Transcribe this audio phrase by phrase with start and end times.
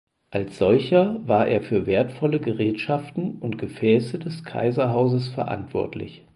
[0.31, 6.25] Als solcher war er für wertvolle Gerätschaften und Gefäße des Kaiserhauses verantwortlich.